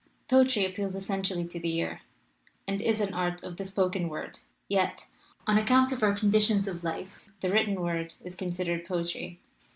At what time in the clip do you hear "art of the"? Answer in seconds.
3.13-3.65